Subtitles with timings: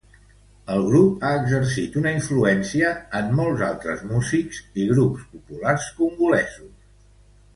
[0.75, 6.73] El grup ha exercit una influència en molts altres músics i grups populars congolesos.